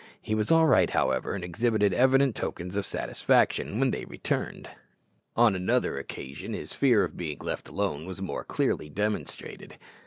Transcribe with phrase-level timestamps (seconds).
[0.19, 4.67] He was all right, however, and exhibited evident tokens of satisfaction when they returned.
[5.35, 9.77] On another occasion his fear of being left alone was more clearly demonstrated.